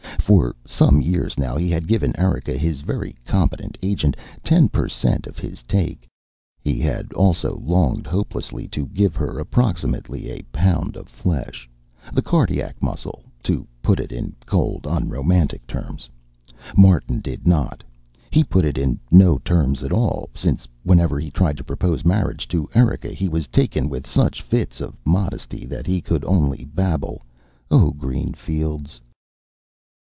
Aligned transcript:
For 0.21 0.55
some 0.65 1.01
years 1.01 1.37
now 1.37 1.57
he 1.57 1.69
had 1.69 1.89
given 1.89 2.15
Erika, 2.17 2.53
his 2.57 2.79
very 2.81 3.17
competent 3.25 3.77
agent, 3.81 4.15
ten 4.43 4.69
percent 4.69 5.27
of 5.27 5.37
his 5.37 5.61
take. 5.63 6.07
He 6.61 6.79
had 6.79 7.11
also 7.13 7.57
longed 7.57 8.07
hopelessly 8.07 8.65
to 8.69 8.85
give 8.87 9.13
her 9.17 9.39
approximately 9.39 10.29
a 10.29 10.43
pound 10.53 10.95
of 10.95 11.09
flesh 11.09 11.69
the 12.13 12.21
cardiac 12.21 12.81
muscle, 12.81 13.25
to 13.43 13.67
put 13.81 13.99
it 13.99 14.13
in 14.13 14.33
cold, 14.45 14.87
unromantic 14.89 15.67
terms. 15.67 16.09
Martin 16.77 17.19
did 17.19 17.45
not; 17.45 17.83
he 18.29 18.41
put 18.41 18.63
it 18.63 18.77
in 18.77 18.99
no 19.11 19.37
terms 19.39 19.83
at 19.83 19.91
all, 19.91 20.29
since 20.33 20.65
whenever 20.83 21.19
he 21.19 21.29
tried 21.29 21.57
to 21.57 21.63
propose 21.63 22.05
marriage 22.05 22.47
to 22.47 22.69
Erika 22.73 23.09
he 23.11 23.27
was 23.27 23.47
taken 23.47 23.89
with 23.89 24.07
such 24.07 24.41
fits 24.41 24.79
of 24.79 24.95
modesty 25.05 25.65
that 25.65 25.85
he 25.87 25.99
could 25.99 26.23
only 26.23 26.63
babble 26.63 27.21
o' 27.69 27.91
green 27.91 28.31
fields. 28.33 29.01